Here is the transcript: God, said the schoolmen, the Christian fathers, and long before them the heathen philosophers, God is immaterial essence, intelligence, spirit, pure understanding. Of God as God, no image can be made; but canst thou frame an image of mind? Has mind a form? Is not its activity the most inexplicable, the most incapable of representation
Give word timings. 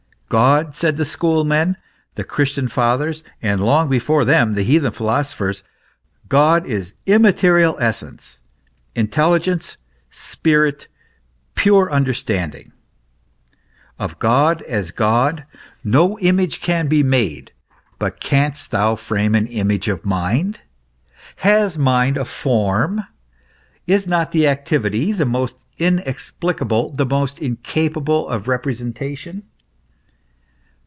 God, 0.33 0.73
said 0.75 0.95
the 0.95 1.03
schoolmen, 1.03 1.75
the 2.15 2.23
Christian 2.23 2.69
fathers, 2.69 3.21
and 3.41 3.61
long 3.61 3.89
before 3.89 4.23
them 4.23 4.53
the 4.53 4.63
heathen 4.63 4.91
philosophers, 4.93 5.61
God 6.29 6.65
is 6.65 6.93
immaterial 7.05 7.75
essence, 7.81 8.39
intelligence, 8.95 9.75
spirit, 10.09 10.87
pure 11.53 11.91
understanding. 11.91 12.71
Of 13.99 14.19
God 14.19 14.61
as 14.61 14.91
God, 14.91 15.43
no 15.83 16.17
image 16.19 16.61
can 16.61 16.87
be 16.87 17.03
made; 17.03 17.51
but 17.99 18.21
canst 18.21 18.71
thou 18.71 18.95
frame 18.95 19.35
an 19.35 19.47
image 19.47 19.89
of 19.89 20.05
mind? 20.05 20.61
Has 21.39 21.77
mind 21.77 22.15
a 22.15 22.23
form? 22.23 23.05
Is 23.85 24.07
not 24.07 24.33
its 24.33 24.45
activity 24.45 25.11
the 25.11 25.25
most 25.25 25.57
inexplicable, 25.77 26.93
the 26.93 27.05
most 27.05 27.37
incapable 27.39 28.29
of 28.29 28.47
representation 28.47 29.43